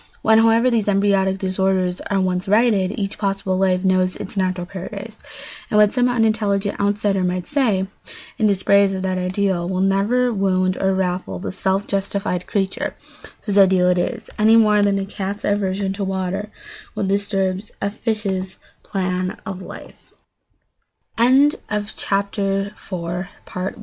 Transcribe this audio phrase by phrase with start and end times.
[0.23, 5.19] When, however, these embryonic disorders are once righted, each possible life knows its natural paradise,
[5.69, 7.87] and what some unintelligent outsider might say
[8.39, 12.95] in dispraise of that ideal will never wound or ruffle the self justified creature
[13.43, 16.49] whose ideal it is, any more than a cat's aversion to water
[16.95, 18.17] will disturb a fi